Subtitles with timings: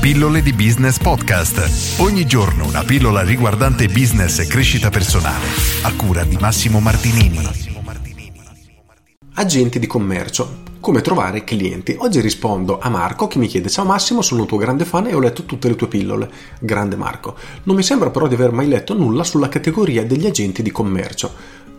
[0.00, 2.00] Pillole di Business Podcast.
[2.00, 5.44] Ogni giorno una pillola riguardante business e crescita personale.
[5.82, 7.38] A cura di Massimo Martinini.
[9.34, 10.62] Agenti di commercio.
[10.80, 11.96] Come trovare clienti?
[11.98, 15.14] Oggi rispondo a Marco che mi chiede Ciao Massimo, sono un tuo grande fan e
[15.14, 16.30] ho letto tutte le tue pillole.
[16.60, 17.36] Grande Marco.
[17.64, 21.30] Non mi sembra però di aver mai letto nulla sulla categoria degli agenti di commercio.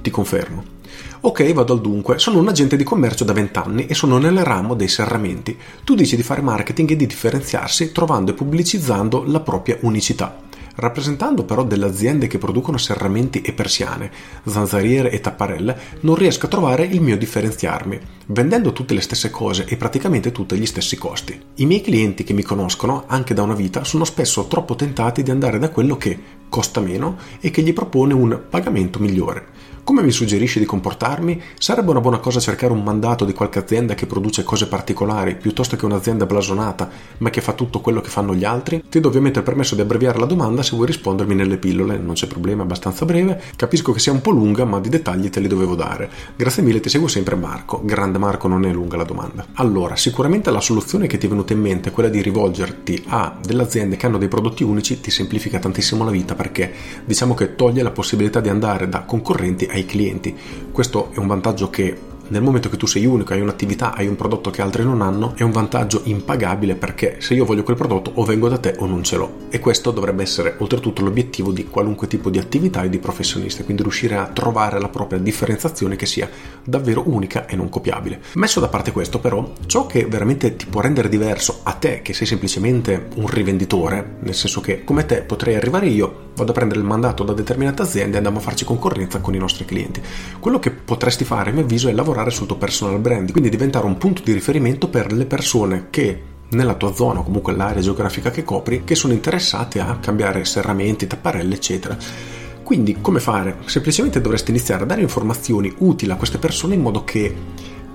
[0.00, 0.75] Ti confermo.
[1.20, 2.18] Ok, vado al dunque.
[2.18, 5.56] Sono un agente di commercio da 20 anni e sono nel ramo dei serramenti.
[5.84, 10.44] Tu dici di fare marketing e di differenziarsi trovando e pubblicizzando la propria unicità.
[10.78, 14.10] Rappresentando però delle aziende che producono serramenti e persiane,
[14.44, 19.64] zanzariere e tapparelle, non riesco a trovare il mio differenziarmi, vendendo tutte le stesse cose
[19.64, 21.40] e praticamente tutti gli stessi costi.
[21.54, 25.30] I miei clienti che mi conoscono, anche da una vita, sono spesso troppo tentati di
[25.30, 26.18] andare da quello che
[26.50, 29.54] costa meno e che gli propone un pagamento migliore.
[29.86, 31.40] Come mi suggerisci di comportarmi?
[31.60, 35.76] Sarebbe una buona cosa cercare un mandato di qualche azienda che produce cose particolari piuttosto
[35.76, 38.82] che un'azienda blasonata ma che fa tutto quello che fanno gli altri?
[38.88, 42.14] Ti do ovviamente il permesso di abbreviare la domanda se vuoi rispondermi nelle pillole, non
[42.14, 43.40] c'è problema, è abbastanza breve.
[43.54, 46.10] Capisco che sia un po' lunga ma di dettagli te li dovevo dare.
[46.34, 47.80] Grazie mille, ti seguo sempre Marco.
[47.84, 49.46] Grande Marco, non è lunga la domanda.
[49.52, 53.62] Allora, sicuramente la soluzione che ti è venuta in mente, quella di rivolgerti a delle
[53.62, 56.72] aziende che hanno dei prodotti unici, ti semplifica tantissimo la vita perché
[57.04, 60.34] diciamo che toglie la possibilità di andare da concorrenti ai clienti.
[60.72, 64.16] Questo è un vantaggio che nel momento che tu sei unico, hai un'attività, hai un
[64.16, 68.10] prodotto che altri non hanno, è un vantaggio impagabile perché se io voglio quel prodotto
[68.14, 69.32] o vengo da te o non ce l'ho.
[69.48, 73.82] E questo dovrebbe essere oltretutto l'obiettivo di qualunque tipo di attività e di professionista, quindi
[73.82, 76.28] riuscire a trovare la propria differenziazione che sia
[76.64, 78.20] davvero unica e non copiabile.
[78.34, 82.12] Messo da parte questo però, ciò che veramente ti può rendere diverso a te che
[82.12, 86.78] sei semplicemente un rivenditore, nel senso che come te potrei arrivare io, vado a prendere
[86.78, 90.02] il mandato da determinate aziende e andiamo a farci concorrenza con i nostri clienti.
[90.38, 93.86] Quello che potresti fare a mio avviso è lavorare sul tuo personal brand, quindi diventare
[93.86, 98.30] un punto di riferimento per le persone che nella tua zona o comunque l'area geografica
[98.30, 101.96] che copri che sono interessate a cambiare serramenti, tapparelle, eccetera.
[102.62, 103.58] Quindi come fare?
[103.66, 107.34] Semplicemente dovresti iniziare a dare informazioni utili a queste persone in modo che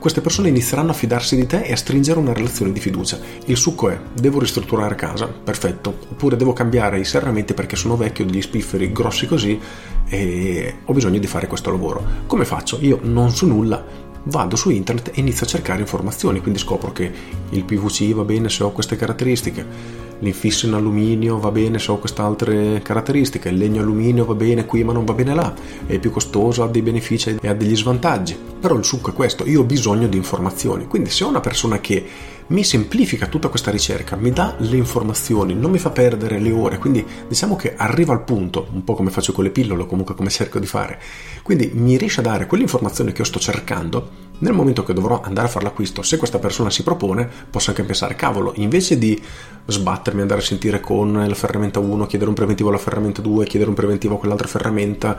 [0.00, 3.18] queste persone inizieranno a fidarsi di te e a stringere una relazione di fiducia.
[3.44, 8.24] Il succo è, devo ristrutturare casa, perfetto, oppure devo cambiare i serramenti perché sono vecchio,
[8.24, 9.60] degli spifferi grossi così
[10.08, 12.02] e ho bisogno di fare questo lavoro.
[12.26, 12.78] Come faccio?
[12.80, 13.84] Io non so nulla,
[14.24, 17.12] vado su internet e inizio a cercare informazioni, quindi scopro che
[17.50, 21.98] il PVC va bene se ho queste caratteristiche, l'infisso in alluminio va bene se ho
[21.98, 25.54] queste altre caratteristiche, il legno alluminio va bene qui ma non va bene là,
[25.86, 28.36] è più costoso, ha dei benefici e ha degli svantaggi.
[28.60, 31.80] Però il succo è questo, io ho bisogno di informazioni, quindi se ho una persona
[31.80, 32.04] che
[32.48, 36.78] mi semplifica tutta questa ricerca, mi dà le informazioni, non mi fa perdere le ore,
[36.78, 40.14] quindi diciamo che arriva al punto, un po' come faccio con le pillole o comunque
[40.14, 41.00] come cerco di fare,
[41.42, 45.20] quindi mi riesce a dare quelle informazioni che io sto cercando, nel momento che dovrò
[45.22, 49.20] andare a fare l'acquisto, se questa persona si propone, posso anche pensare, cavolo, invece di
[49.66, 53.70] sbattermi, andare a sentire con la ferramenta 1, chiedere un preventivo alla ferramenta 2, chiedere
[53.70, 55.18] un preventivo a quell'altra ferramenta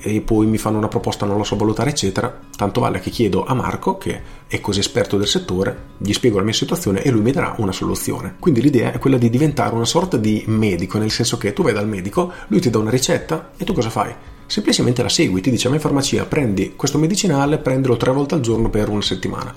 [0.00, 3.44] e poi mi fanno una proposta, non la so valutare, eccetera, tanto vale che chiedo
[3.44, 7.22] a Marco, che è così esperto del settore, gli spiego la mia situazione e lui
[7.22, 8.36] mi darà una soluzione.
[8.38, 11.72] Quindi l'idea è quella di diventare una sorta di medico, nel senso che tu vai
[11.72, 14.14] dal medico, lui ti dà una ricetta e tu cosa fai?
[14.48, 18.34] Semplicemente la segui, ti dice a me in farmacia prendi questo medicinale, prendilo tre volte
[18.34, 19.54] al giorno per una settimana.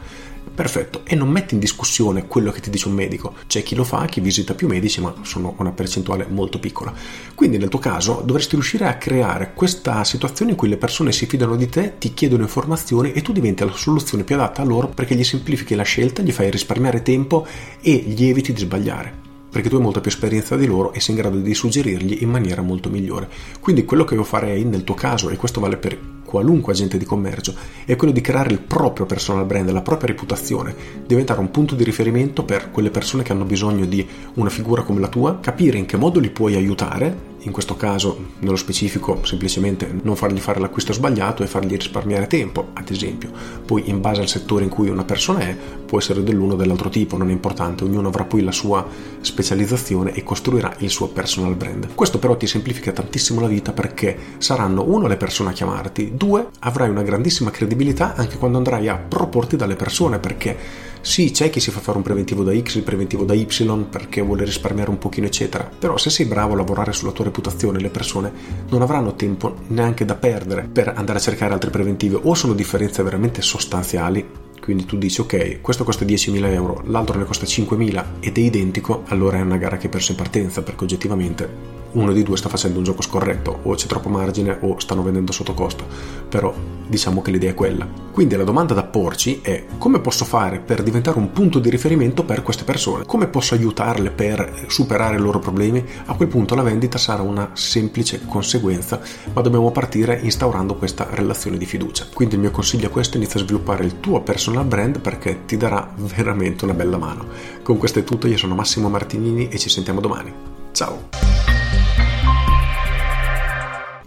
[0.54, 3.34] Perfetto, e non metti in discussione quello che ti dice un medico.
[3.48, 6.94] C'è chi lo fa, chi visita più medici, ma sono una percentuale molto piccola.
[7.34, 11.26] Quindi nel tuo caso dovresti riuscire a creare questa situazione in cui le persone si
[11.26, 14.90] fidano di te, ti chiedono informazioni e tu diventi la soluzione più adatta a loro
[14.90, 17.48] perché gli semplifichi la scelta, gli fai risparmiare tempo
[17.80, 21.16] e gli eviti di sbagliare perché tu hai molta più esperienza di loro e sei
[21.16, 23.28] in grado di suggerirgli in maniera molto migliore.
[23.60, 27.04] Quindi quello che io farei nel tuo caso, e questo vale per qualunque agente di
[27.04, 27.54] commercio,
[27.86, 30.74] è quello di creare il proprio personal brand, la propria reputazione,
[31.06, 35.02] diventare un punto di riferimento per quelle persone che hanno bisogno di una figura come
[35.02, 39.92] la tua, capire in che modo li puoi aiutare in questo caso nello specifico semplicemente
[40.04, 43.32] non fargli fare l'acquisto sbagliato e fargli risparmiare tempo, ad esempio.
[43.66, 45.56] Poi in base al settore in cui una persona è,
[45.86, 48.86] può essere dell'uno o dell'altro tipo, non è importante, ognuno avrà poi la sua
[49.22, 51.94] specializzazione e costruirà il suo personal brand.
[51.96, 56.50] Questo però ti semplifica tantissimo la vita perché saranno uno le persone a chiamarti, due
[56.60, 61.60] avrai una grandissima credibilità anche quando andrai a proporti dalle persone perché Sì, c'è chi
[61.60, 63.48] si fa fare un preventivo da X, il preventivo da Y
[63.90, 65.70] perché vuole risparmiare un pochino, eccetera.
[65.78, 68.32] Però se sei bravo a lavorare sulla tua reputazione, le persone
[68.70, 73.04] non avranno tempo neanche da perdere per andare a cercare altri preventivi o sono differenze
[73.04, 78.38] veramente sostanziali quindi tu dici ok, questo costa 10.000 euro, l'altro ne costa 5.000 ed
[78.38, 81.50] è identico, allora è una gara che hai perso in partenza perché oggettivamente
[81.94, 85.32] uno di due sta facendo un gioco scorretto, o c'è troppo margine o stanno vendendo
[85.32, 85.86] sotto costo.
[86.30, 86.54] Però
[86.88, 87.88] diciamo che l'idea è quella.
[88.12, 92.24] Quindi la domanda da porci è come posso fare per diventare un punto di riferimento
[92.24, 93.06] per queste persone?
[93.06, 95.84] Come posso aiutarle per superare i loro problemi?
[96.06, 99.00] A quel punto la vendita sarà una semplice conseguenza,
[99.34, 102.08] ma dobbiamo partire instaurando questa relazione di fiducia.
[102.14, 105.58] Quindi il mio consiglio è questo, inizia a sviluppare il tuo personal brand perché ti
[105.58, 107.26] darà veramente una bella mano.
[107.64, 110.34] Con questo è tutto, io sono Massimo Martinini e ci sentiamo domani.
[110.72, 111.41] Ciao!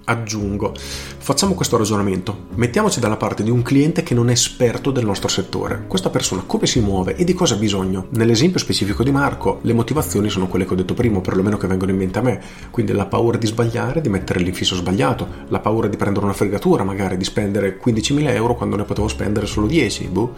[0.05, 0.75] Aggiungo.
[0.77, 2.47] Facciamo questo ragionamento.
[2.55, 5.85] Mettiamoci dalla parte di un cliente che non è esperto del nostro settore.
[5.87, 8.07] Questa persona come si muove e di cosa ha bisogno?
[8.11, 11.91] Nell'esempio specifico di Marco, le motivazioni sono quelle che ho detto prima, perlomeno che vengono
[11.91, 12.41] in mente a me.
[12.71, 16.85] Quindi la paura di sbagliare, di mettere l'infisso sbagliato, la paura di prendere una fregatura,
[16.85, 20.09] magari di spendere 15.000 euro quando ne potevo spendere solo 10.
[20.09, 20.35] Boh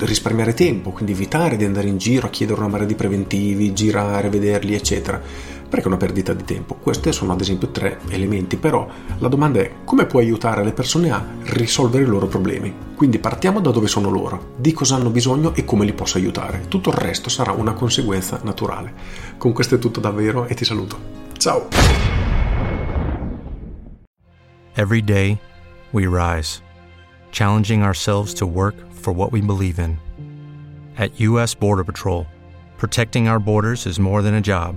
[0.00, 4.30] risparmiare tempo, quindi evitare di andare in giro a chiedere una marea di preventivi, girare,
[4.30, 5.20] vederli, eccetera
[5.70, 6.74] perché è una perdita di tempo.
[6.74, 8.86] Questi sono ad esempio tre elementi, però
[9.18, 12.74] la domanda è come puoi aiutare le persone a risolvere i loro problemi.
[12.96, 16.66] Quindi partiamo da dove sono loro, di cosa hanno bisogno e come li posso aiutare.
[16.66, 18.92] Tutto il resto sarà una conseguenza naturale.
[19.38, 20.98] Con questo è tutto davvero e ti saluto.
[21.36, 21.68] Ciao!
[24.74, 25.38] Every day
[25.92, 26.62] we rise,
[27.30, 29.98] challenging ourselves to work for what we believe in.
[30.96, 32.26] At US Border Patrol,
[32.76, 34.76] protecting our borders is more than a job.